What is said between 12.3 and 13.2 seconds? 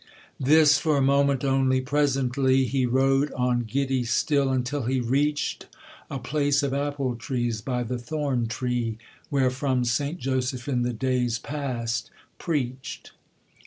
preached.